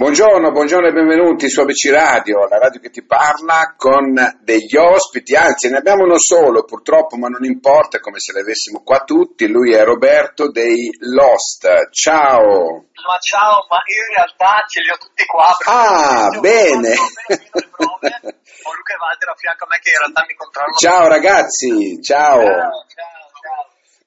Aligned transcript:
Buongiorno, 0.00 0.50
buongiorno 0.50 0.88
e 0.88 0.92
benvenuti 0.92 1.50
su 1.50 1.60
ABC 1.60 1.90
Radio, 1.90 2.48
la 2.48 2.56
radio 2.56 2.80
che 2.80 2.88
ti 2.88 3.04
parla 3.04 3.74
con 3.76 4.14
degli 4.40 4.74
ospiti, 4.74 5.36
anzi 5.36 5.68
ne 5.68 5.76
abbiamo 5.76 6.04
uno 6.04 6.18
solo 6.18 6.64
purtroppo, 6.64 7.18
ma 7.18 7.28
non 7.28 7.44
importa, 7.44 7.98
è 7.98 8.00
come 8.00 8.18
se 8.18 8.32
li 8.32 8.40
avessimo 8.40 8.82
qua 8.82 9.00
tutti, 9.04 9.46
lui 9.46 9.74
è 9.74 9.84
Roberto 9.84 10.50
dei 10.50 10.88
Lost. 11.00 11.90
Ciao! 11.90 12.86
Ma 12.96 13.18
ciao, 13.20 13.66
ma 13.68 13.76
io 13.84 14.08
in 14.08 14.14
realtà 14.14 14.64
ce 14.66 14.80
li 14.80 14.88
ho 14.88 14.96
tutti 14.96 15.26
qua. 15.26 15.54
Ah, 15.66 16.30
bene! 16.40 16.92
Ho 16.92 18.72
Luca 18.72 18.94
e 18.94 18.98
Walter 18.98 19.28
a 19.28 19.34
fianco 19.36 19.64
a 19.64 19.68
me 19.68 19.78
che 19.82 19.90
in 19.90 19.98
realtà 19.98 20.24
mi 20.26 20.34
controllano. 20.34 20.76
Ciao 20.78 21.08
ragazzi! 21.08 22.00
Ciao, 22.00 22.40
ciao, 22.40 22.86
ciao. 22.88 23.19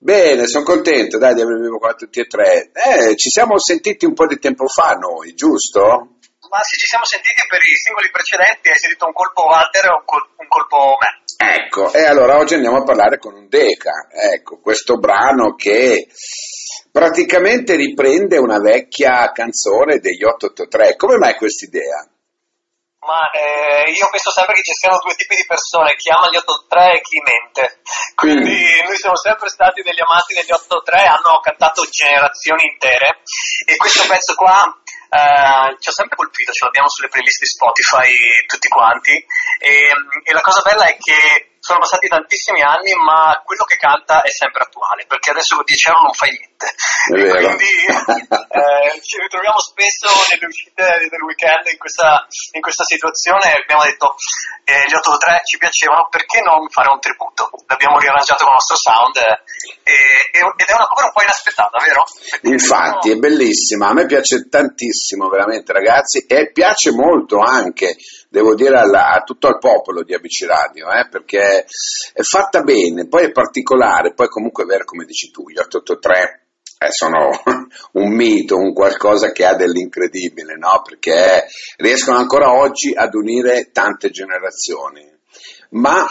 Bene, 0.04 0.48
sono 0.48 0.66
contento 0.66 1.18
dai, 1.18 1.34
di 1.34 1.40
avervi 1.40 1.70
qua 1.78 1.94
tutti 1.94 2.20
e 2.20 2.28
tre. 2.28 2.72
Eh, 2.74 3.16
ci 3.16 3.30
siamo 3.30 3.58
sentiti 3.58 4.04
un 4.04 4.14
po' 4.14 4.28
di 4.28 4.38
tempo 4.38 4.68
fa 4.68 4.96
noi, 5.00 5.34
giusto? 5.34 5.80
Ma 6.50 6.60
se 6.60 6.76
ci 6.76 6.88
siamo 6.88 7.06
sentiti 7.06 7.40
per 7.48 7.60
i 7.60 7.80
singoli 7.80 8.12
precedenti, 8.12 8.68
hai 8.68 8.76
sentito 8.76 9.06
un 9.06 9.14
colpo 9.14 9.46
Walter 9.48 9.86
e 9.86 9.94
un, 9.96 10.04
col- 10.04 10.28
un 10.36 10.48
colpo 10.50 10.98
me. 11.00 11.56
Ecco, 11.56 11.94
e 11.94 12.04
allora 12.04 12.36
oggi 12.36 12.56
andiamo 12.56 12.80
a 12.80 12.84
parlare 12.84 13.18
con 13.18 13.34
un 13.34 13.48
Deca. 13.48 14.10
Ecco, 14.12 14.60
questo 14.60 14.98
brano 14.98 15.56
che 15.56 16.10
praticamente 16.92 17.78
riprende 17.78 18.38
una 18.38 18.60
vecchia 18.60 19.32
canzone 19.32 20.00
degli 20.00 20.26
883. 20.26 20.98
Come 20.98 21.16
mai 21.16 21.36
questa 21.36 21.64
idea? 21.64 22.06
Ma 23.06 23.30
eh, 23.32 23.92
io 23.92 24.08
penso 24.10 24.32
sempre 24.32 24.56
che 24.56 24.64
ci 24.64 24.74
siano 24.74 24.98
due 25.00 25.16
tipi 25.16 25.36
di 25.36 25.46
persone, 25.46 25.96
chi 25.96 26.10
ama 26.10 26.30
gli 26.30 26.38
883 26.38 26.94
e 26.94 27.02
chi 27.02 27.20
mente. 27.20 27.82
Quindi 28.16 28.82
noi 28.88 28.96
siamo 28.96 29.18
sempre 29.18 29.50
stati 29.50 29.82
degli 29.82 30.00
amanti 30.00 30.34
degli 30.34 30.52
883, 30.52 31.06
hanno 31.06 31.40
cantato 31.42 31.84
generazioni 31.90 32.64
intere. 32.64 33.20
E 33.66 33.76
questo 33.76 34.08
pezzo 34.08 34.36
qua 34.36 34.64
eh, 35.14 35.76
ci 35.80 35.90
ha 35.90 35.92
sempre 35.92 36.16
colpito, 36.16 36.52
ce 36.52 36.66
l'abbiamo 36.66 36.90
sulle 36.90 37.10
playlist 37.10 37.40
di 37.40 37.48
Spotify 37.48 38.12
tutti 38.48 38.68
quanti. 38.68 39.12
E, 39.12 39.92
e 40.24 40.32
la 40.34 40.42
cosa 40.42 40.62
bella 40.62 40.86
è 40.86 40.98
che 40.98 41.53
sono 41.64 41.80
passati 41.80 42.08
tantissimi 42.12 42.62
anni 42.62 42.92
ma 43.00 43.40
quello 43.46 43.64
che 43.64 43.78
canta 43.78 44.22
è 44.22 44.30
sempre 44.30 44.64
attuale 44.68 45.06
perché 45.08 45.32
adesso 45.32 45.56
con 45.56 45.64
10 45.64 45.88
euro 45.88 46.02
non 46.04 46.14
fai 46.14 46.30
niente. 46.36 46.68
E 47.08 47.30
quindi 47.40 47.72
eh, 48.60 49.00
ci 49.00 49.16
ritroviamo 49.20 49.60
spesso 49.60 50.12
nelle 50.28 50.46
uscite 50.46 51.08
del 51.08 51.24
weekend 51.24 51.68
in 51.72 51.80
questa, 51.80 52.28
in 52.52 52.62
questa 52.62 52.84
situazione. 52.84 53.64
Abbiamo 53.64 53.84
detto 53.84 54.16
eh, 54.68 54.84
gli 54.88 54.96
883 54.96 55.42
ci 55.44 55.58
piacevano 55.58 56.08
perché 56.12 56.42
non 56.44 56.68
fare 56.68 56.92
un 56.92 57.00
tributo? 57.00 57.48
L'abbiamo 57.68 58.00
riarrangiato 58.00 58.44
con 58.44 58.52
il 58.52 58.60
nostro 58.60 58.76
sound 58.76 59.16
eh, 59.16 60.36
ed 60.36 60.68
è 60.68 60.74
una 60.76 60.88
cover 60.88 61.06
un 61.06 61.16
po' 61.16 61.24
inaspettata 61.24 61.80
vero? 61.80 62.04
Infatti 62.52 63.12
è 63.12 63.16
bellissima, 63.16 63.88
a 63.88 63.94
me 63.94 64.06
piace 64.06 64.48
tantissimo 64.50 65.28
veramente 65.30 65.72
ragazzi 65.72 66.26
e 66.28 66.52
piace 66.52 66.92
molto 66.92 67.40
anche, 67.40 67.96
devo 68.30 68.56
dire, 68.56 68.80
alla- 68.80 69.12
a 69.12 69.22
tutto 69.22 69.48
il 69.48 69.60
popolo 69.60 70.04
di 70.04 70.14
ABC 70.14 70.46
Radio, 70.48 70.92
eh, 70.92 71.08
perché 71.10 71.53
è 71.62 72.22
fatta 72.22 72.62
bene, 72.62 73.08
poi 73.08 73.26
è 73.26 73.32
particolare, 73.32 74.14
poi 74.14 74.28
comunque 74.28 74.64
è 74.64 74.68
vero 74.68 74.86
come 74.86 75.06
dici 75.06 75.32
tu, 75.32 75.50
gli 75.50 75.58
883 75.58 76.44
eh, 76.84 76.92
sono 76.92 77.30
un 77.94 78.14
mito, 78.14 78.58
un 78.58 78.74
qualcosa 78.74 79.32
che 79.32 79.46
ha 79.46 79.56
dell'incredibile, 79.56 80.56
no? 80.58 80.82
perché 80.84 81.46
riescono 81.78 82.18
ancora 82.18 82.54
oggi 82.54 82.94
ad 82.94 83.14
unire 83.14 83.70
tante 83.72 84.10
generazioni. 84.10 85.12
Ma 85.72 86.06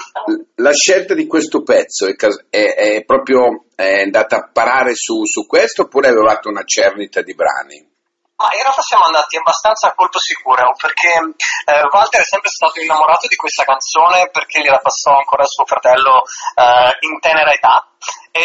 la 0.57 0.73
scelta 0.73 1.15
di 1.15 1.27
questo 1.27 1.63
pezzo 1.63 2.07
è, 2.09 2.17
è- 2.51 2.75
è 2.75 3.05
proprio 3.05 3.67
è 3.77 4.03
andata 4.03 4.37
a 4.37 4.51
parare 4.53 4.95
su, 4.95 5.25
su 5.25 5.47
questo 5.47 5.83
oppure 5.83 6.09
avevate 6.09 6.49
una 6.49 6.65
cernita 6.65 7.23
di 7.23 7.35
brani? 7.35 7.92
Ma 8.43 8.51
in 8.55 8.63
realtà 8.63 8.83
siamo 8.83 9.05
andati 9.05 9.37
abbastanza 9.37 9.87
a 9.87 9.95
colpo 9.95 10.19
sicuro 10.19 10.75
perché 10.75 11.15
eh, 11.15 11.87
Walter 11.93 12.21
è 12.21 12.25
sempre 12.25 12.51
stato 12.51 12.81
innamorato 12.81 13.29
di 13.29 13.37
questa 13.37 13.63
canzone 13.63 14.31
perché 14.31 14.61
gliela 14.61 14.83
passò 14.83 15.15
ancora 15.15 15.47
suo 15.47 15.65
fratello 15.65 16.25
eh, 16.59 16.97
in 17.07 17.21
tenera 17.21 17.53
età. 17.53 17.87
E, 18.33 18.43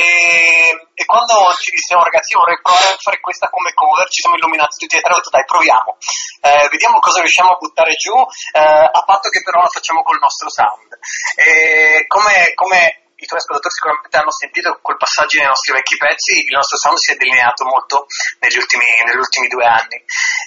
e 0.93 1.05
quando 1.05 1.33
ci 1.57 1.71
dissimo 1.71 2.03
ragazzi 2.03 2.37
vorrei 2.37 2.61
provare 2.61 2.93
a 2.93 3.01
fare 3.01 3.19
questa 3.21 3.49
come 3.49 3.73
cover 3.73 4.07
ci 4.09 4.21
siamo 4.21 4.35
illuminati 4.35 4.77
tutti 4.77 4.97
e 4.97 5.01
tre 5.01 5.13
ho 5.13 5.17
detto 5.17 5.31
dai 5.31 5.45
proviamo. 5.45 5.97
Eh, 6.45 6.67
vediamo 6.69 6.99
cosa 6.99 7.21
riusciamo 7.21 7.49
a 7.49 7.57
buttare 7.57 7.95
giù 7.95 8.13
eh, 8.13 8.61
a 8.61 9.01
patto 9.01 9.29
che 9.29 9.41
però 9.41 9.61
la 9.61 9.73
facciamo 9.73 10.03
col 10.03 10.19
nostro 10.21 10.51
sound. 10.51 10.93
E 11.33 12.05
come, 12.05 12.53
come 12.53 13.06
i 13.17 13.25
tuoi 13.25 13.39
ascoltatori 13.39 13.73
sicuramente 13.73 14.17
hanno 14.17 14.31
sentito 14.31 14.77
col 14.81 14.97
passaggio 14.97 15.39
nei 15.39 15.47
nostri 15.49 15.73
vecchi 15.73 15.97
pezzi, 15.97 16.37
il 16.45 16.53
nostro 16.55 16.77
sound 16.77 16.97
si 16.97 17.11
è 17.11 17.15
delineato 17.17 17.65
molto 17.65 18.05
negli 18.39 18.57
ultimi, 18.57 18.85
negli 19.05 19.17
ultimi 19.17 19.47
due 19.47 19.65
anni 19.65 19.97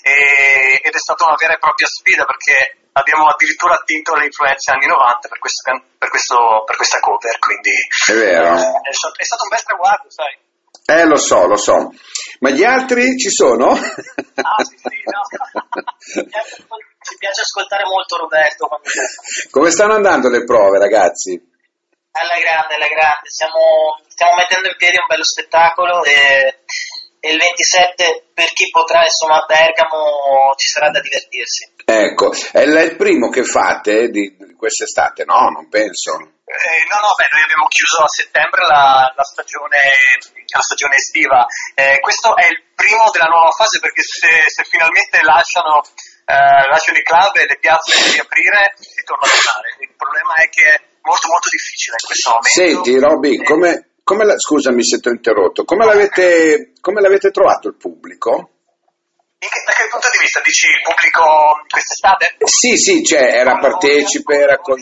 e- 0.02 0.80
ed 0.82 0.94
è 0.94 0.98
stata 0.98 1.24
una 1.26 1.34
vera 1.34 1.54
e 1.54 1.58
propria 1.58 1.86
sfida 1.90 2.24
perché 2.24 2.78
abbiamo 2.92 3.26
addirittura 3.26 3.74
attinto 3.74 4.14
alle 4.14 4.26
influenze 4.30 4.70
anni 4.70 4.86
90 4.86 5.28
per, 5.28 5.38
questo 5.38 5.62
per, 5.98 6.08
questo- 6.10 6.62
per 6.66 6.76
questa 6.76 7.00
cover, 7.00 7.38
quindi 7.38 7.70
È 8.06 8.12
vero. 8.14 8.54
eh, 8.54 8.70
è, 8.86 8.92
stato, 8.94 9.18
è 9.18 9.24
stato 9.24 9.42
un 9.44 9.48
bel 9.50 9.62
traguardo, 9.62 10.10
sai. 10.10 10.34
Eh, 10.86 11.04
lo 11.06 11.16
so, 11.18 11.46
lo 11.46 11.56
so. 11.56 11.92
Ma 12.40 12.50
gli 12.50 12.64
altri 12.64 13.16
ci 13.16 13.30
sono? 13.30 13.70
Ah, 13.70 14.64
sì, 14.64 14.76
sì, 14.78 15.02
no. 15.06 15.22
Ci 17.02 17.16
piace 17.18 17.40
ascoltare 17.42 17.84
molto 17.84 18.16
Roberto 18.16 18.68
Come 19.50 19.70
stanno 19.70 19.94
andando 19.94 20.28
le 20.28 20.44
prove, 20.44 20.78
ragazzi? 20.78 21.40
Alla 22.12 22.38
grande, 22.40 22.74
alla 22.74 22.90
grande, 22.90 23.28
stiamo, 23.28 23.98
stiamo 24.08 24.34
mettendo 24.34 24.68
in 24.68 24.76
piedi 24.76 24.98
un 24.98 25.06
bello 25.06 25.24
spettacolo 25.24 26.02
e, 26.04 26.64
e 27.20 27.30
il 27.30 27.38
27 27.38 28.30
per 28.34 28.50
chi 28.52 28.68
potrà, 28.70 29.04
insomma, 29.04 29.42
a 29.42 29.46
Bergamo 29.46 30.54
ci 30.56 30.68
sarà 30.68 30.90
da 30.90 31.00
divertirsi. 31.00 31.70
Ecco, 31.84 32.32
è 32.52 32.60
il 32.60 32.96
primo 32.96 33.28
che 33.28 33.44
fate 33.44 34.08
di 34.08 34.30
di 34.50 34.56
quest'estate? 34.58 35.24
No, 35.24 35.48
non 35.54 35.68
penso. 35.70 36.18
Eh, 36.18 36.82
no, 36.90 36.98
no, 36.98 37.14
beh, 37.14 37.30
noi 37.30 37.42
abbiamo 37.46 37.70
chiuso 37.70 38.02
a 38.02 38.10
settembre 38.10 38.66
la, 38.66 39.06
la 39.14 39.22
stagione, 39.22 39.78
la 40.50 40.60
stagione 40.60 40.96
estiva. 40.96 41.46
Eh, 41.74 42.00
questo 42.00 42.34
è 42.34 42.46
il 42.50 42.58
primo 42.74 43.08
della 43.14 43.30
nuova 43.30 43.54
fase 43.54 43.78
perché 43.78 44.02
se, 44.02 44.50
se 44.50 44.64
finalmente 44.66 45.22
lasciano, 45.22 45.78
eh, 46.26 46.66
lasciano 46.66 46.98
i 46.98 47.06
club 47.06 47.36
e 47.36 47.46
le 47.46 47.58
piazze 47.58 48.02
di 48.02 48.18
riaprire, 48.18 48.74
si 48.82 49.02
torna 49.06 49.30
a 49.30 49.30
suonare. 49.30 49.78
Il 49.78 49.94
problema 49.94 50.34
è 50.42 50.48
che 50.50 50.64
è 50.66 50.78
molto 51.06 51.28
molto 51.28 51.39
momento. 52.28 52.48
Senti, 52.48 52.98
Robby, 52.98 53.40
Eh, 53.40 53.44
come, 53.44 53.90
come 54.02 54.24
la- 54.24 54.38
scusami 54.38 54.84
se 54.84 54.98
ti 54.98 55.08
ho 55.08 55.12
interrotto, 55.12 55.64
come 55.64 55.84
l'avete, 55.86 56.72
come 56.80 57.00
l'avete 57.00 57.30
trovato 57.30 57.68
il 57.68 57.76
pubblico? 57.76 58.50
in 59.42 59.48
che- 59.48 59.62
da 59.64 59.72
che 59.72 59.88
punto 59.90 60.08
di 60.12 60.18
vista 60.20 60.40
dici 60.44 60.66
il 60.66 60.82
pubblico 60.84 61.24
quest'estate? 61.66 62.36
Sì, 62.44 62.76
sì, 62.76 63.02
cioè, 63.02 63.22
era 63.22 63.56
partecipe, 63.56 64.36
era 64.36 64.58
con... 64.58 64.76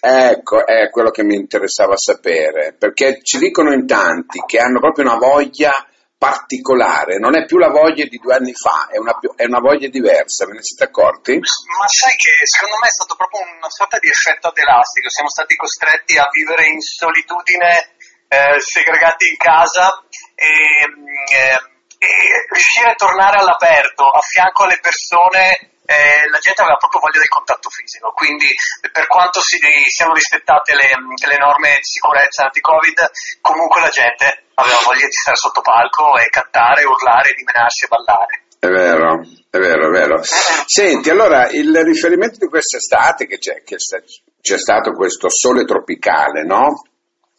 Ecco, 0.00 0.66
è 0.66 0.90
quello 0.90 1.10
che 1.10 1.22
mi 1.22 1.36
interessava 1.36 1.96
sapere, 1.96 2.74
perché 2.78 3.20
ci 3.22 3.38
dicono 3.38 3.72
in 3.72 3.86
tanti 3.86 4.42
che 4.46 4.58
hanno 4.58 4.80
proprio 4.80 5.04
una 5.04 5.16
voglia 5.16 5.72
particolare, 6.18 7.18
non 7.18 7.36
è 7.36 7.44
più 7.44 7.58
la 7.58 7.68
voglia 7.68 8.06
di 8.06 8.16
due 8.16 8.34
anni 8.34 8.54
fa, 8.54 8.88
è 8.90 8.96
una, 8.96 9.12
è 9.36 9.44
una 9.44 9.60
voglia 9.60 9.88
diversa, 9.88 10.46
ve 10.46 10.54
ne 10.54 10.62
siete 10.62 10.84
accorti? 10.84 11.36
Ma 11.36 11.86
sai 11.86 12.16
che 12.16 12.32
secondo 12.46 12.76
me 12.80 12.88
è 12.88 12.96
stato 12.96 13.16
proprio 13.16 13.42
una 13.44 13.68
sorta 13.68 13.98
di 13.98 14.08
effetto 14.08 14.48
ad 14.48 14.56
elastico, 14.56 15.10
siamo 15.10 15.28
stati 15.28 15.54
costretti 15.56 16.16
a 16.16 16.28
vivere 16.32 16.68
in 16.68 16.80
solitudine, 16.80 17.96
eh, 18.28 18.58
segregati 18.58 19.28
in 19.28 19.36
casa 19.36 19.92
e, 20.34 20.88
mm, 20.88 21.06
eh, 21.36 21.60
e 21.98 22.08
riuscire 22.48 22.90
a 22.90 22.94
tornare 22.94 23.38
all'aperto, 23.38 24.08
a 24.08 24.20
fianco 24.20 24.64
alle 24.64 24.80
persone, 24.80 25.75
eh, 25.86 26.28
la 26.28 26.38
gente 26.38 26.60
aveva 26.60 26.76
proprio 26.76 27.00
voglia 27.00 27.18
del 27.18 27.28
contatto 27.28 27.70
fisico, 27.70 28.12
quindi 28.12 28.46
per 28.90 29.06
quanto 29.06 29.40
si, 29.40 29.56
siano 29.86 30.12
rispettate 30.12 30.74
le, 30.74 30.90
le 30.90 31.38
norme 31.38 31.78
di 31.78 31.86
sicurezza 31.86 32.44
anti-Covid, 32.44 33.10
comunque 33.40 33.80
la 33.80 33.88
gente 33.88 34.50
aveva 34.54 34.78
voglia 34.84 35.06
di 35.06 35.12
stare 35.12 35.36
sotto 35.36 35.60
palco 35.60 36.18
e 36.18 36.28
cantare, 36.28 36.84
urlare, 36.84 37.34
dimenarsi 37.34 37.84
e 37.84 37.88
ballare. 37.88 38.44
È 38.58 38.68
vero, 38.68 39.22
è 39.50 39.58
vero, 39.58 39.86
è 39.86 39.90
vero. 39.90 40.20
Senti, 40.22 41.10
allora 41.10 41.48
il 41.50 41.76
riferimento 41.84 42.38
di 42.38 42.48
quest'estate 42.48 43.26
che 43.26 43.38
c'è, 43.38 43.62
che 43.62 43.76
c'è 43.76 44.58
stato 44.58 44.92
questo 44.92 45.28
sole 45.28 45.64
tropicale, 45.64 46.42
no? 46.42 46.82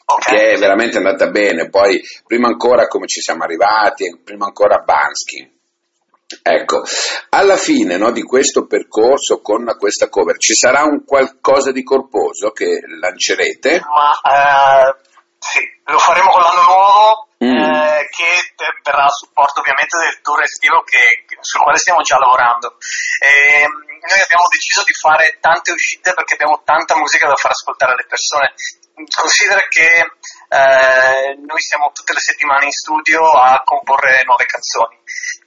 Ok? 0.05 0.25
Che 0.25 0.51
è 0.51 0.57
veramente 0.57 0.97
andata 0.97 1.27
bene, 1.27 1.69
poi 1.69 2.01
prima 2.25 2.47
ancora 2.47 2.87
come 2.87 3.07
ci 3.07 3.19
siamo 3.19 3.43
arrivati, 3.43 4.21
prima 4.23 4.45
ancora 4.45 4.77
Bansky. 4.77 5.56
Ecco, 6.41 6.83
alla 7.29 7.55
fine 7.55 7.95
no, 7.97 8.11
di 8.11 8.21
questo 8.23 8.65
percorso 8.65 9.39
con 9.39 9.63
questa 9.79 10.09
cover 10.09 10.37
ci 10.37 10.55
sarà 10.55 10.83
un 10.83 11.05
qualcosa 11.05 11.71
di 11.71 11.83
corposo 11.83 12.51
che 12.51 12.81
lancerete? 12.99 13.79
Ma 13.79 14.11
eh, 14.91 14.95
sì, 15.39 15.59
lo 15.85 15.99
faremo 15.99 16.29
con 16.29 16.41
l'anno 16.41 16.63
nuovo 16.63 17.25
Mm. 17.37 17.53
eh, 17.53 18.09
che 18.09 18.31
verrà 18.81 19.05
a 19.05 19.09
supporto 19.13 19.59
ovviamente 19.59 19.95
del 19.95 20.21
tour 20.23 20.41
estivo 20.41 20.81
che- 20.81 21.21
sul 21.39 21.61
quale 21.61 21.77
stiamo 21.77 22.01
già 22.01 22.17
lavorando. 22.17 22.77
Ehm, 23.21 23.69
noi 24.01 24.21
abbiamo 24.25 24.49
deciso 24.49 24.81
di 24.83 24.93
fare 24.93 25.37
tante 25.39 25.69
uscite 25.71 26.13
perché 26.15 26.33
abbiamo 26.33 26.63
tanta 26.65 26.97
musica 26.97 27.27
da 27.27 27.35
far 27.35 27.51
ascoltare 27.51 27.93
alle 27.93 28.07
persone. 28.09 28.55
Considera 29.13 29.61
che 29.69 30.16
eh, 30.49 31.35
noi 31.35 31.59
siamo 31.59 31.91
tutte 31.93 32.13
le 32.13 32.19
settimane 32.19 32.65
in 32.65 32.71
studio 32.71 33.21
a 33.21 33.61
comporre 33.63 34.23
nuove 34.25 34.45
canzoni, 34.45 34.97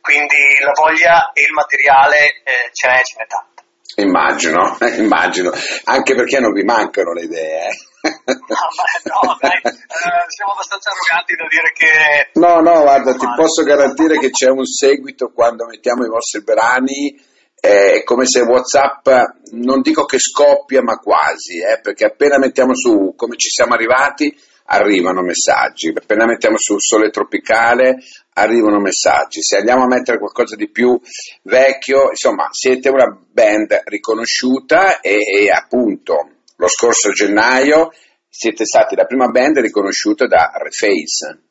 quindi 0.01 0.59
la 0.61 0.73
voglia 0.73 1.33
e 1.33 1.43
il 1.43 1.53
materiale 1.53 2.43
eh, 2.45 2.71
ce 2.73 2.89
n'è, 2.89 3.01
ce 3.03 3.17
n'è 3.19 3.27
tanta. 3.27 3.49
Immagino, 3.97 4.77
immagino, 4.97 5.51
anche 5.85 6.15
perché 6.15 6.39
non 6.39 6.53
vi 6.53 6.65
mancano 6.65 7.13
le 7.13 7.23
idee. 7.23 7.69
Eh? 7.69 7.77
No, 8.03 9.27
no, 9.27 9.37
dai, 9.41 9.61
eh, 9.65 10.25
siamo 10.29 10.53
abbastanza 10.53 10.91
arroganti 10.91 11.35
da 11.35 11.47
dire 11.49 11.73
che... 11.73 12.31
No, 12.35 12.61
no, 12.61 12.83
guarda, 12.83 13.15
ti 13.15 13.27
posso 13.37 13.63
garantire 13.63 14.19
che 14.19 14.31
c'è 14.31 14.49
un 14.49 14.65
seguito 14.65 15.33
quando 15.33 15.67
mettiamo 15.67 16.05
i 16.05 16.09
vostri 16.09 16.43
brani 16.43 17.29
è 17.61 18.03
come 18.05 18.27
se 18.27 18.41
Whatsapp 18.41 19.07
non 19.53 19.83
dico 19.83 20.05
che 20.05 20.19
scoppia, 20.19 20.83
ma 20.83 20.97
quasi, 20.97 21.59
eh, 21.59 21.79
perché 21.81 22.07
appena 22.07 22.39
mettiamo 22.39 22.75
su 22.75 23.13
come 23.15 23.37
ci 23.37 23.51
siamo 23.51 23.75
arrivati, 23.75 24.35
arrivano 24.65 25.23
messaggi, 25.23 25.93
appena 25.95 26.25
mettiamo 26.27 26.57
su 26.57 26.79
Sole 26.79 27.11
Tropicale, 27.11 27.99
arrivano 28.35 28.81
messaggi, 28.81 29.43
se 29.43 29.59
andiamo 29.59 29.83
a 29.83 29.89
mettere 29.89 30.19
qualcosa 30.19 30.57
di 30.57 30.71
più 30.71 30.99
vecchio, 31.43 32.09
insomma, 32.11 32.49
siete 32.51 32.89
una 32.89 33.07
band 33.31 33.83
riconosciuta 33.85 35.01
e, 35.01 35.19
e 35.19 35.51
appunto 35.51 36.29
lo 36.57 36.69
scorso 36.69 37.11
gennaio 37.11 37.91
siete 38.29 38.65
stati 38.65 38.95
la 38.95 39.05
prima 39.05 39.29
band 39.29 39.59
riconosciuta 39.59 40.27
da 40.27 40.53
Reface. 40.55 41.50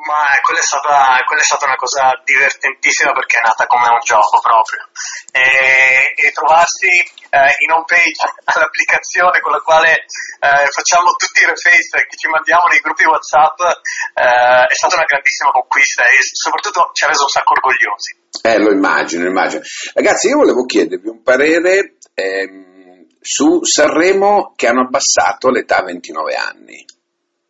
Ma 0.00 0.24
quella 0.40 0.60
è, 0.60 0.64
stata, 0.64 1.20
quella 1.26 1.42
è 1.42 1.44
stata 1.44 1.66
una 1.66 1.76
cosa 1.76 2.16
divertentissima 2.24 3.12
perché 3.12 3.38
è 3.38 3.44
nata 3.44 3.66
come 3.66 3.88
un 3.88 4.00
gioco 4.00 4.40
proprio. 4.40 4.88
E, 5.30 6.14
e 6.16 6.32
trovarsi 6.32 6.88
eh, 6.88 7.54
in 7.60 7.70
home 7.70 7.84
page 7.84 8.24
all'applicazione 8.44 9.40
con 9.44 9.52
la 9.52 9.60
quale 9.60 9.92
eh, 9.92 10.66
facciamo 10.72 11.12
tutti 11.20 11.42
i 11.42 11.46
reface 11.46 12.06
che 12.08 12.16
ci 12.16 12.28
mandiamo 12.28 12.64
nei 12.68 12.80
gruppi 12.80 13.04
WhatsApp 13.04 13.60
eh, 13.60 14.66
è 14.66 14.74
stata 14.74 14.96
una 14.96 15.04
grandissima 15.04 15.50
conquista 15.52 16.02
e 16.04 16.16
soprattutto 16.32 16.90
ci 16.92 17.04
ha 17.04 17.08
reso 17.08 17.24
un 17.24 17.28
sacco 17.28 17.52
orgogliosi. 17.52 18.16
Eh, 18.42 18.58
lo 18.58 18.72
immagino, 18.72 19.28
immagino. 19.28 19.62
Ragazzi, 19.92 20.28
io 20.28 20.36
volevo 20.36 20.64
chiedervi 20.64 21.08
un 21.08 21.22
parere 21.22 21.96
ehm, 22.14 23.06
su 23.20 23.62
Sanremo 23.64 24.54
che 24.56 24.66
hanno 24.66 24.82
abbassato 24.82 25.50
l'età 25.50 25.78
a 25.78 25.84
29 25.84 26.34
anni. 26.34 26.84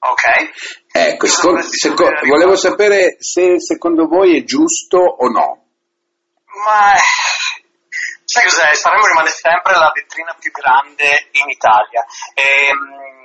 Ok. 0.03 0.25
Ecco, 0.93 1.27
secondo, 1.27 1.63
secondo, 1.63 2.21
volevo 2.27 2.57
sapere 2.57 3.17
se 3.19 3.61
secondo 3.61 4.07
voi 4.07 4.39
è 4.39 4.45
giusto 4.45 4.97
o 4.99 5.29
no. 5.29 5.67
Ma 6.65 6.95
sai 8.25 8.45
cos'è? 8.45 8.75
Sanremo 8.75 9.07
rimane 9.07 9.29
sempre 9.29 9.73
la 9.73 9.93
vetrina 9.95 10.35
più 10.39 10.51
grande 10.53 11.29
in 11.33 11.51
Italia. 11.51 12.05
E, 12.33 12.69
ehm, 12.69 13.20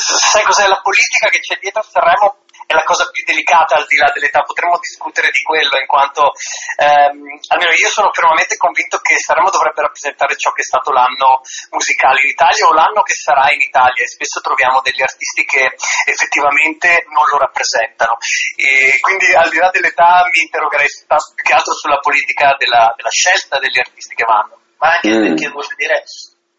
sai 0.00 0.42
cos'è? 0.42 0.66
La 0.66 0.80
politica 0.82 1.28
che 1.28 1.40
c'è 1.40 1.58
dietro 1.60 1.82
Sanremo 1.82 2.40
è 2.70 2.74
la 2.74 2.84
cosa 2.84 3.10
più 3.10 3.24
delicata 3.24 3.74
al 3.74 3.86
di 3.86 3.96
là 3.96 4.10
dell'età, 4.14 4.42
potremmo 4.42 4.78
discutere 4.78 5.30
di 5.30 5.42
quello 5.42 5.74
in 5.74 5.86
quanto 5.86 6.30
ehm, 6.78 7.18
almeno 7.50 7.72
io 7.74 7.90
sono 7.90 8.12
fermamente 8.12 8.56
convinto 8.56 8.98
che 9.02 9.18
Sanremo 9.18 9.50
dovrebbe 9.50 9.82
rappresentare 9.82 10.36
ciò 10.36 10.52
che 10.52 10.62
è 10.62 10.64
stato 10.70 10.92
l'anno 10.92 11.42
musicale 11.70 12.22
in 12.22 12.30
Italia 12.30 12.66
o 12.66 12.72
l'anno 12.72 13.02
che 13.02 13.14
sarà 13.14 13.50
in 13.50 13.58
Italia 13.58 14.04
e 14.04 14.06
spesso 14.06 14.40
troviamo 14.40 14.80
degli 14.82 15.02
artisti 15.02 15.44
che 15.44 15.74
effettivamente 16.06 17.02
non 17.10 17.26
lo 17.26 17.38
rappresentano 17.38 18.18
e 18.54 19.00
quindi 19.00 19.34
al 19.34 19.50
di 19.50 19.58
là 19.58 19.70
dell'età 19.70 20.22
mi 20.30 20.42
interrogerei 20.42 20.86
più 20.86 21.42
che 21.42 21.52
altro 21.52 21.74
sulla 21.74 21.98
politica 21.98 22.54
della, 22.56 22.94
della 22.94 23.10
scelta 23.10 23.58
degli 23.58 23.78
artisti 23.78 24.14
che 24.14 24.24
vanno. 24.24 24.58
Ma 24.78 24.94
anche 24.94 25.10
mm. 25.10 25.22
perché 25.26 25.48
voglio 25.50 25.74
dire, 25.76 26.04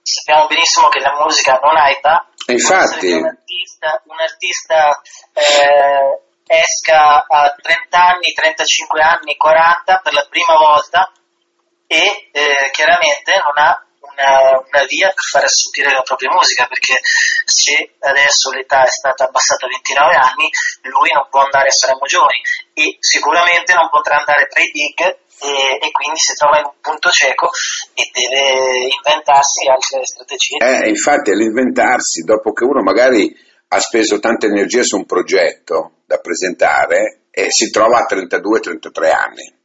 sappiamo 0.01 0.47
benissimo 0.47 0.89
che 0.89 0.99
la 0.99 1.15
musica 1.19 1.59
non 1.61 1.77
ha 1.77 1.89
età. 1.89 2.27
Infatti. 2.47 3.11
Un 3.11 3.25
artista, 3.25 4.01
un 4.05 4.19
artista 4.19 5.01
eh, 5.33 6.21
esca 6.47 7.25
a 7.27 7.55
30 7.61 7.97
anni, 7.97 8.33
35 8.33 9.01
anni, 9.01 9.35
40 9.35 9.99
per 10.03 10.13
la 10.13 10.25
prima 10.29 10.55
volta 10.55 11.11
e 11.87 12.29
eh, 12.31 12.69
chiaramente 12.71 13.33
non 13.43 13.63
ha 13.63 13.85
una, 14.11 14.59
una, 14.59 14.83
via 14.85 15.07
per 15.09 15.23
far 15.23 15.43
assorbire 15.43 15.91
la 15.91 16.01
propria 16.01 16.31
musica 16.31 16.67
perché 16.67 16.99
se 17.45 17.95
adesso 17.99 18.51
l'età 18.51 18.83
è 18.83 18.89
stata 18.89 19.25
abbassata 19.25 19.65
a 19.65 19.69
29 19.69 20.15
anni 20.15 20.49
lui 20.83 21.11
non 21.11 21.27
può 21.29 21.41
andare 21.41 21.67
a 21.67 21.71
Sanremo 21.71 22.05
Giovani 22.05 22.41
e 22.73 22.97
sicuramente 22.99 23.73
non 23.73 23.89
potrà 23.89 24.17
andare 24.17 24.47
tra 24.47 24.61
i 24.61 24.71
big 24.71 24.99
e, 25.41 25.81
e, 25.81 25.91
quindi 25.91 26.19
si 26.19 26.33
trova 26.33 26.59
in 26.59 26.65
un 26.65 26.77
punto 26.79 27.09
cieco 27.09 27.49
e 27.95 28.09
deve 28.13 28.93
inventarsi 28.93 29.67
altre 29.67 30.05
strategie. 30.05 30.57
Eh, 30.61 30.87
infatti 30.87 31.31
all'inventarsi, 31.31 32.21
dopo 32.21 32.53
che 32.53 32.63
uno 32.63 32.83
magari 32.83 33.25
ha 33.73 33.79
speso 33.79 34.19
tanta 34.19 34.45
energia 34.45 34.83
su 34.83 34.97
un 34.97 35.05
progetto 35.05 36.03
da 36.05 36.17
presentare 36.19 37.25
e 37.31 37.49
si 37.49 37.71
trova 37.71 37.99
a 37.99 38.05
32-33 38.07 39.09
anni. 39.09 39.59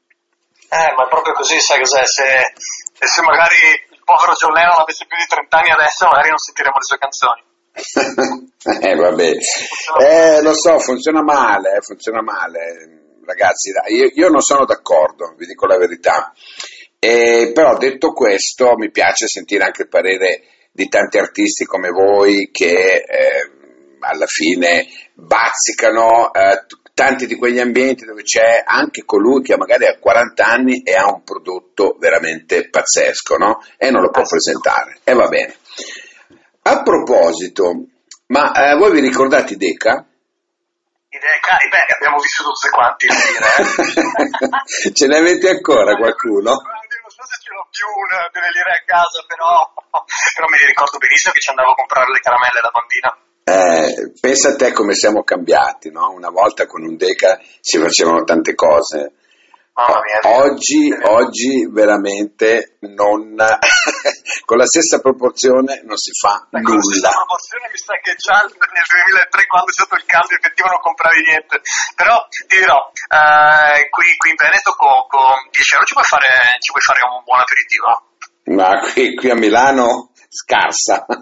Eh, 0.69 0.95
ma 0.97 1.07
proprio 1.09 1.35
così, 1.35 1.61
sai 1.61 1.79
cos'è? 1.79 2.05
Se, 2.07 2.25
se 2.99 3.23
magari 3.23 3.85
povero 4.06 4.38
John 4.38 4.55
Lennon 4.55 4.79
avesse 4.79 5.05
più 5.11 5.19
di 5.19 5.26
30 5.26 5.58
anni 5.58 5.70
adesso, 5.75 6.06
magari 6.06 6.31
non 6.31 6.38
sentiremo 6.38 6.79
le 6.79 6.87
sue 6.87 7.03
canzoni. 7.03 7.43
eh, 8.87 8.94
vabbè. 8.94 9.31
Eh, 10.00 10.43
lo 10.43 10.55
so, 10.55 10.79
funziona 10.79 11.23
male, 11.23 11.76
eh, 11.76 11.82
funziona 11.82 12.23
male 12.23 13.03
ragazzi, 13.26 13.73
io, 13.88 14.08
io, 14.14 14.29
non 14.29 14.41
sono 14.41 14.64
d'accordo, 14.64 15.35
vi 15.37 15.47
dico 15.47 15.67
la 15.67 15.76
verità. 15.76 16.32
E, 16.99 17.50
però 17.53 17.76
detto 17.76 18.12
questo, 18.12 18.76
mi 18.76 18.91
piace 18.91 19.26
sentire 19.26 19.64
anche 19.64 19.82
il 19.82 19.88
parere 19.88 20.43
di 20.73 20.88
tanti 20.88 21.19
artisti 21.19 21.64
come 21.64 21.91
voi 21.91 22.50
che 22.50 23.05
eh, 23.06 23.50
alla 24.00 24.26
fine 24.26 24.87
bazzicano 25.14 26.32
eh, 26.32 26.64
tanti 26.97 27.27
di 27.27 27.37
quegli 27.37 27.61
ambienti 27.61 28.07
dove 28.07 28.23
c'è 28.23 28.63
anche 28.65 29.05
colui 29.05 29.43
che 29.43 29.55
magari 29.59 29.85
ha 29.85 29.99
40 29.99 30.47
anni 30.47 30.81
e 30.81 30.95
ha 30.95 31.13
un 31.13 31.23
prodotto 31.25 31.95
veramente 31.99 32.71
pazzesco, 32.71 33.37
no? 33.37 33.63
E 33.77 33.91
non 33.91 34.01
lo 34.01 34.09
può 34.09 34.23
presentare. 34.23 35.01
E 35.05 35.13
va 35.13 35.29
bene. 35.29 35.55
A 36.63 36.81
proposito, 36.81 37.85
ma 38.29 38.51
eh, 38.53 38.77
voi 38.77 38.93
vi 38.93 39.01
ricordate 39.01 39.57
Deca? 39.57 40.07
cari, 41.47 41.69
beh, 41.69 41.95
abbiamo 41.97 42.17
vissuto 42.17 42.49
tutti 42.53 42.69
quanti 42.71 43.07
dire, 43.13 43.45
eh. 44.89 44.93
Ce 44.97 45.07
ne 45.07 45.19
avete 45.19 45.51
ancora 45.51 45.97
qualcuno? 45.97 46.51
Non 46.51 47.13
so 47.13 47.23
se 47.29 47.37
ce 47.45 47.53
l'ho 47.53 47.69
più 47.69 47.85
una, 47.93 48.25
delle 48.33 48.51
lire 48.57 48.73
a 48.73 48.83
casa, 48.89 49.21
però, 49.29 49.69
però 50.33 50.49
me 50.49 50.57
li 50.57 50.65
ricordo 50.65 50.97
benissimo 50.97 51.35
che 51.35 51.41
ci 51.41 51.51
andavo 51.51 51.73
a 51.73 51.75
comprare 51.75 52.11
le 52.11 52.21
caramelle 52.21 52.61
da 52.65 52.73
bambina. 52.73 53.25
Eh, 53.49 54.13
pensa 54.21 54.51
a 54.51 54.57
te 54.57 54.73
come 54.73 54.95
siamo 54.95 55.23
cambiati, 55.23 55.91
no? 55.91 56.11
Una 56.11 56.31
volta 56.31 56.67
con 56.67 56.83
un 56.83 56.97
Deca 56.97 57.39
si 57.61 57.79
facevano 57.79 58.25
tante 58.25 58.57
cose 58.57 59.13
mia, 59.77 60.41
oggi, 60.41 60.89
oggi, 60.91 61.69
veramente 61.71 62.79
non, 62.97 63.37
con 64.49 64.57
la 64.57 64.65
stessa 64.65 65.00
proporzione 65.00 65.83
non 65.85 65.99
si 65.99 66.12
fa 66.17 66.49
Ma 66.50 66.61
nulla. 66.61 66.65
Con 66.65 66.76
la 66.76 66.83
stessa 66.83 67.12
proporzione 67.12 67.69
mi 67.69 67.76
sa 67.76 67.93
che 68.00 68.15
già 68.17 68.41
nel 68.41 68.88
2003 68.88 69.47
quando 69.47 69.69
è 69.69 69.76
stato 69.76 69.95
il 69.97 70.05
cambio 70.07 70.37
effettivo 70.41 70.69
non 70.69 70.81
compravi 70.81 71.21
niente. 71.29 71.61
Però 71.95 72.17
ti 72.33 72.57
dirò, 72.57 72.88
eh, 72.88 73.88
qui, 73.93 74.07
qui, 74.17 74.31
in 74.33 74.41
Veneto 74.41 74.73
con, 74.81 75.07
con 75.12 75.45
10 75.53 75.75
euro 75.76 75.85
ci 75.85 75.93
puoi, 75.93 76.09
fare, 76.09 76.33
ci 76.65 76.73
puoi 76.73 76.83
fare 76.83 77.00
un 77.05 77.21
buon 77.21 77.41
aperitivo. 77.45 77.88
Ma 78.57 78.81
qui, 78.81 79.15
qui 79.15 79.29
a 79.29 79.37
Milano 79.37 80.15
scarsa. 80.37 81.07
Noi 81.09 81.19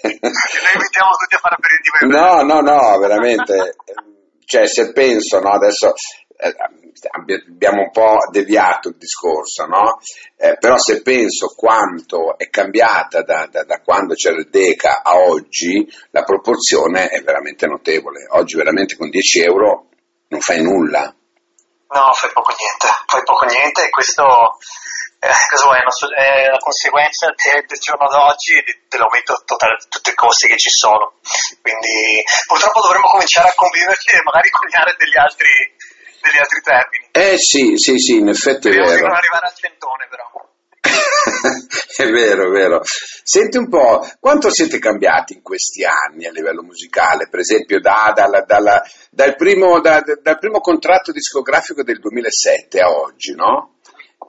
invitiamo 0.00 1.10
tutti 1.20 1.34
a 1.34 1.38
fare 1.38 1.56
aperitivo. 1.56 2.06
No, 2.08 2.42
no, 2.42 2.60
no, 2.60 2.98
veramente. 2.98 3.76
Cioè, 4.44 4.66
se 4.66 4.92
penso, 4.92 5.40
no, 5.40 5.50
adesso 5.50 5.92
eh, 6.38 6.54
abbiamo 7.10 7.82
un 7.82 7.90
po' 7.90 8.18
deviato 8.30 8.88
il 8.88 8.96
discorso, 8.96 9.66
no? 9.66 10.00
Eh, 10.36 10.56
però 10.58 10.78
se 10.78 11.02
penso 11.02 11.54
quanto 11.54 12.38
è 12.38 12.48
cambiata 12.48 13.22
da, 13.22 13.46
da, 13.50 13.64
da, 13.64 13.80
quando 13.80 14.14
c'era 14.14 14.36
il 14.36 14.48
DECA 14.48 15.02
a 15.02 15.18
oggi, 15.18 15.86
la 16.10 16.22
proporzione 16.22 17.08
è 17.08 17.22
veramente 17.22 17.66
notevole. 17.66 18.26
Oggi 18.30 18.56
veramente 18.56 18.96
con 18.96 19.10
10 19.10 19.40
euro 19.42 19.88
non 20.28 20.40
fai 20.40 20.62
nulla. 20.62 21.14
No, 21.90 22.12
fai 22.12 22.30
poco 22.32 22.54
niente, 22.56 22.86
fai 23.06 23.22
poco 23.24 23.44
niente 23.46 23.84
e 23.84 23.90
questo 23.90 24.58
eh, 25.18 25.34
vuoi, 25.62 25.78
è 25.78 26.46
la 26.50 26.58
conseguenza 26.58 27.26
del, 27.34 27.66
del 27.66 27.78
giorno 27.78 28.08
d'oggi 28.08 28.62
dell'aumento 28.88 29.42
totale 29.44 29.76
di 29.78 29.86
tutti 29.88 30.10
i 30.10 30.14
costi 30.14 30.46
che 30.46 30.58
ci 30.58 30.70
sono. 30.70 31.18
Quindi 31.60 32.22
purtroppo 32.46 32.80
dovremmo 32.80 33.08
cominciare 33.08 33.48
a 33.48 33.54
conviverci 33.54 34.14
e 34.14 34.22
magari 34.22 34.50
coniare 34.50 34.94
degli 34.96 35.18
altri 35.18 35.50
degli 36.20 36.38
altri 36.38 36.60
termini. 36.62 37.08
Eh 37.12 37.38
sì, 37.38 37.76
sì, 37.76 37.98
sì, 37.98 38.16
in 38.16 38.28
effetti 38.28 38.68
Speriamo 38.68 38.90
è 38.90 38.94
vero. 38.94 39.06
non 39.06 39.16
arrivare 39.16 39.46
al 39.46 39.54
centone 39.54 40.06
però. 40.08 40.26
è 41.96 42.10
vero, 42.10 42.46
è 42.46 42.50
vero. 42.50 42.82
Senti 42.84 43.56
un 43.56 43.68
po', 43.68 44.06
quanto 44.20 44.50
siete 44.50 44.78
cambiati 44.78 45.34
in 45.34 45.42
questi 45.42 45.84
anni 45.84 46.26
a 46.26 46.30
livello 46.30 46.62
musicale? 46.62 47.28
Per 47.28 47.40
esempio, 47.40 47.80
da, 47.80 48.12
dalla, 48.14 48.42
dalla, 48.42 48.82
dal, 49.10 49.36
primo, 49.36 49.80
da, 49.80 50.00
dal, 50.00 50.38
primo, 50.38 50.60
contratto 50.60 51.12
discografico 51.12 51.82
del 51.82 51.98
2007 51.98 52.80
a 52.80 52.90
oggi, 52.90 53.34
no? 53.34 53.77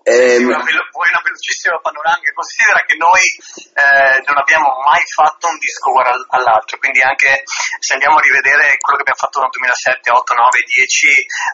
Ehm... 0.04 0.48
Una, 0.48 0.64
vuoi 0.92 1.10
una 1.10 1.22
velocissima 1.24 1.80
panoramica? 1.80 2.32
Considera 2.32 2.80
che 2.86 2.96
noi 2.96 3.24
eh, 3.24 4.24
non 4.26 4.38
abbiamo 4.38 4.80
mai 4.86 5.04
fatto 5.08 5.48
un 5.48 5.58
disco 5.58 5.90
uguale 5.90 6.26
all'altro, 6.30 6.78
quindi 6.78 7.02
anche 7.02 7.44
se 7.80 7.94
andiamo 7.94 8.18
a 8.18 8.22
rivedere 8.22 8.78
quello 8.80 8.98
che 9.00 9.06
abbiamo 9.08 9.24
fatto 9.24 9.40
nel 9.40 9.50
2007, 9.52 10.12
8, 10.12 10.34
9, 10.34 10.60
10, 10.64 11.08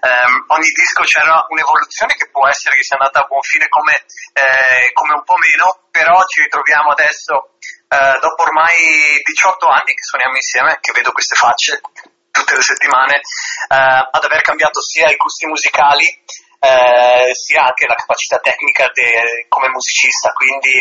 ehm, 0.05 0.33
ogni 0.47 0.71
disco 0.71 1.03
c'era 1.03 1.45
un'evoluzione 1.49 2.13
che 2.15 2.29
può 2.29 2.47
essere 2.47 2.75
che 2.75 2.83
sia 2.83 2.97
andata 2.97 3.23
a 3.23 3.27
buon 3.27 3.41
fine 3.41 3.67
come, 3.69 4.05
eh, 4.33 4.91
come 4.93 5.13
un 5.13 5.23
po' 5.23 5.37
meno, 5.37 5.89
però 5.89 6.21
ci 6.25 6.41
ritroviamo 6.41 6.91
adesso, 6.91 7.57
eh, 7.89 8.17
dopo 8.19 8.43
ormai 8.43 9.21
18 9.23 9.67
anni 9.67 9.93
che 9.93 10.03
suoniamo 10.03 10.35
insieme, 10.35 10.77
che 10.81 10.91
vedo 10.93 11.11
queste 11.11 11.35
facce 11.35 11.81
tutte 12.31 12.55
le 12.55 12.61
settimane, 12.61 13.15
eh, 13.15 14.09
ad 14.11 14.23
aver 14.23 14.41
cambiato 14.41 14.81
sia 14.81 15.09
i 15.09 15.15
gusti 15.15 15.47
musicali 15.47 16.05
eh, 16.65 17.33
sia 17.33 17.69
anche 17.69 17.85
la 17.85 17.95
capacità 17.95 18.37
tecnica 18.39 18.89
de, 18.91 19.45
come 19.47 19.69
musicista, 19.69 20.31
quindi 20.33 20.73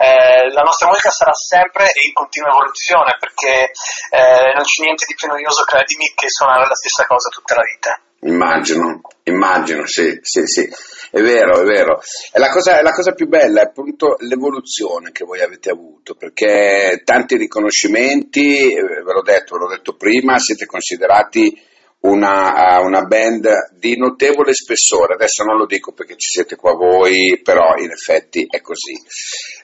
eh, 0.00 0.48
la 0.50 0.62
nostra 0.62 0.88
musica 0.88 1.10
sarà 1.10 1.34
sempre 1.34 1.92
in 2.06 2.12
continua 2.12 2.50
evoluzione 2.50 3.16
perché 3.20 3.70
eh, 4.10 4.52
non 4.54 4.64
c'è 4.64 4.82
niente 4.82 5.04
di 5.06 5.14
più 5.14 5.28
noioso, 5.28 5.64
credimi, 5.64 6.12
che 6.14 6.28
suonare 6.28 6.66
la 6.66 6.74
stessa 6.74 7.04
cosa 7.04 7.28
tutta 7.28 7.54
la 7.54 7.62
vita. 7.62 8.00
Immagino, 8.26 9.02
immagino, 9.24 9.86
sì, 9.86 10.18
sì, 10.22 10.46
sì, 10.46 10.68
è 11.10 11.20
vero, 11.20 11.60
è 11.60 11.64
vero. 11.64 12.00
E 12.32 12.38
la 12.38 12.48
cosa, 12.48 12.80
la 12.82 12.92
cosa 12.92 13.12
più 13.12 13.28
bella 13.28 13.60
è 13.60 13.64
appunto 13.64 14.16
l'evoluzione 14.20 15.12
che 15.12 15.24
voi 15.24 15.42
avete 15.42 15.70
avuto, 15.70 16.14
perché 16.14 17.02
tanti 17.04 17.36
riconoscimenti, 17.36 18.72
eh, 18.72 18.82
ve 18.82 19.12
l'ho 19.12 19.22
detto, 19.22 19.54
ve 19.54 19.60
l'ho 19.60 19.68
detto 19.76 19.96
prima, 19.96 20.38
siete 20.38 20.64
considerati 20.64 21.74
una, 22.06 22.80
una, 22.80 23.02
band 23.02 23.70
di 23.72 23.96
notevole 23.96 24.54
spessore. 24.54 25.14
Adesso 25.14 25.44
non 25.44 25.56
lo 25.56 25.66
dico 25.66 25.92
perché 25.92 26.14
ci 26.16 26.28
siete 26.28 26.56
qua 26.56 26.74
voi, 26.74 27.40
però 27.42 27.74
in 27.76 27.90
effetti 27.90 28.46
è 28.48 28.60
così. 28.60 28.94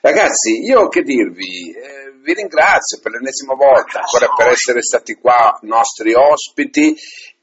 Ragazzi, 0.00 0.62
io 0.62 0.88
che 0.88 1.02
dirvi, 1.02 1.70
eh, 1.70 2.12
vi 2.22 2.34
ringrazio 2.34 3.00
per 3.00 3.12
l'ennesima 3.12 3.54
volta, 3.54 4.00
ancora 4.00 4.32
per 4.34 4.48
essere 4.48 4.82
stati 4.82 5.14
qua 5.14 5.58
nostri 5.62 6.14
ospiti. 6.14 6.94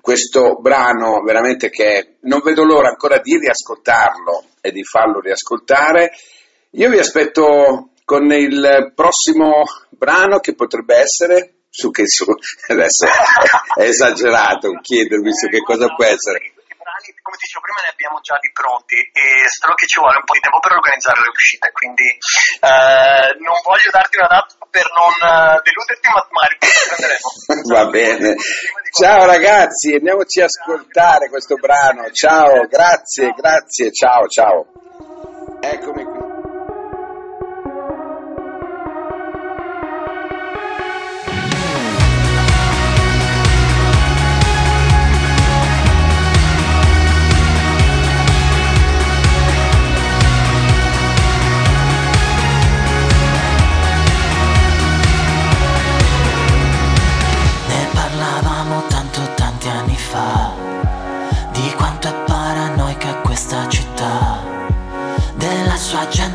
Questo 0.02 0.56
brano 0.60 1.22
veramente 1.22 1.70
che 1.70 2.16
non 2.22 2.42
vedo 2.42 2.64
l'ora 2.64 2.90
ancora 2.90 3.20
di 3.20 3.38
riascoltarlo 3.38 4.46
e 4.62 4.72
di 4.72 4.84
farlo 4.84 5.20
riascoltare. 5.20 6.12
Io 6.72 6.90
vi 6.90 7.00
aspetto 7.00 7.92
con 8.06 8.32
il 8.32 8.92
prossimo 8.96 9.64
brano 9.90 10.40
che 10.40 10.56
potrebbe 10.56 10.96
essere 10.96 11.59
su 11.70 11.92
che 11.92 12.08
su, 12.08 12.26
adesso 12.68 13.06
è 13.76 13.84
esagerato 13.84 14.72
chiedermi 14.82 15.32
su 15.34 15.48
che 15.48 15.62
cosa 15.62 15.88
può 15.94 16.06
essere. 16.06 16.54
Come 17.00 17.38
dicevo 17.40 17.64
prima 17.64 17.82
ne 17.86 17.94
abbiamo 17.94 18.20
già 18.20 18.36
di 18.42 18.52
pronti 18.52 18.96
e 18.96 19.48
solo 19.48 19.74
che 19.76 19.88
ci 19.88 20.00
vuole 20.00 20.18
un 20.18 20.26
po' 20.26 20.34
di 20.34 20.42
tempo 20.42 20.60
per 20.60 20.74
organizzare 20.74 21.22
le 21.22 21.30
uscite, 21.32 21.72
quindi 21.72 22.04
eh, 22.04 23.30
non 23.40 23.56
voglio 23.64 23.90
darti 23.90 24.18
una 24.18 24.28
data 24.28 24.60
per 24.70 24.86
non 24.94 25.14
uh, 25.16 25.62
deluderti, 25.62 26.08
ma 26.10 26.28
magari. 26.30 26.58
Va 27.72 27.86
bene. 27.90 28.36
Ciao 28.92 29.26
ragazzi, 29.26 29.94
andiamoci 29.94 30.42
a 30.42 30.46
ascoltare 30.46 31.30
questo 31.30 31.56
brano. 31.56 32.12
Ciao, 32.12 32.68
grazie, 32.68 33.32
grazie, 33.32 33.92
ciao, 33.92 34.28
ciao. 34.28 34.66
Eccomi 35.62 36.04
qui. 36.04 36.19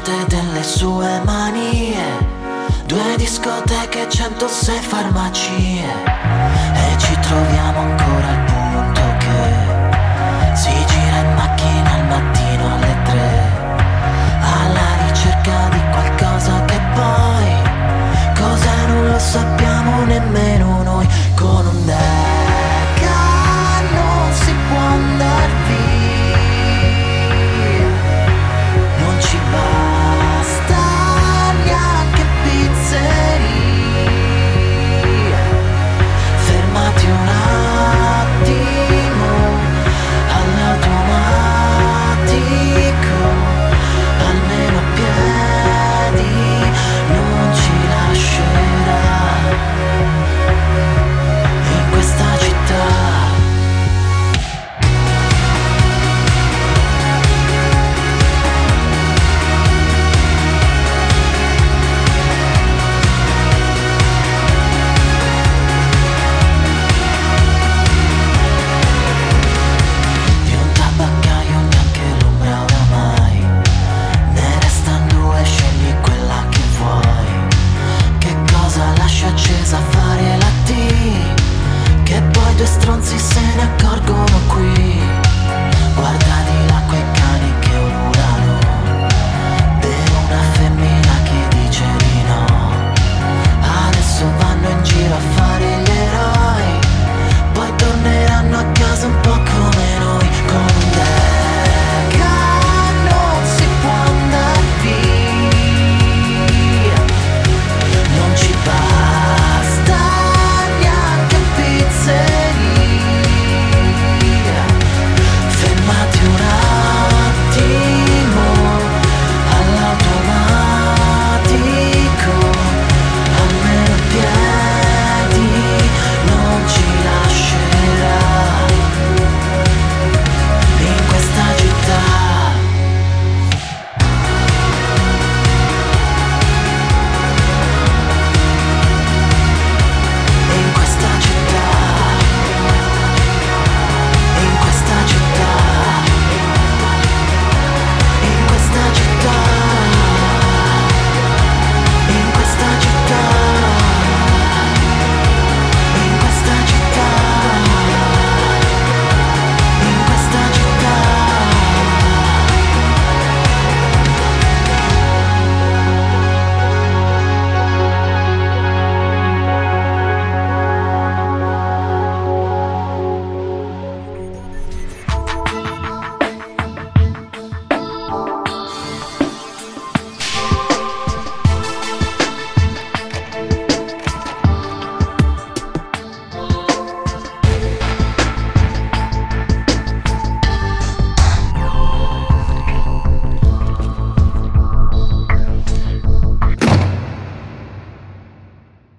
niente 0.04 0.37
delle 0.37 0.62
sue 0.62 1.20
manie. 1.25 1.96
Due 2.87 3.16
discoteche, 3.16 4.08
106 4.08 4.78
farmacie. 4.80 5.84
E 6.75 6.99
ci 6.99 7.18
troviamo 7.20 7.80
ancora 7.80 8.28
al 8.28 8.44
punto 8.44 9.00
che 9.18 10.56
Si 10.56 10.70
gira 10.70 11.16
in 11.16 11.34
macchina 11.34 11.90
al 11.94 12.06
mattino 12.06 12.75
alle 12.75 12.96
tre. 13.04 13.52
Alla 14.40 15.06
ricerca 15.06 15.68
di 15.70 15.80
qualcosa 15.90 16.64
che 16.64 16.80
poi 16.94 17.52
Cosa 18.34 18.87
non 18.87 19.08
lo 19.08 19.18
sappiamo 19.18 20.04
nemmeno 20.04 20.24